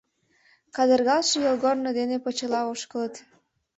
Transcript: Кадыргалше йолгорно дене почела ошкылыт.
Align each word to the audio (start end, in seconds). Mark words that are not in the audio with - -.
Кадыргалше 0.75 1.37
йолгорно 1.41 1.89
дене 1.99 2.15
почела 2.23 2.61
ошкылыт. 2.71 3.15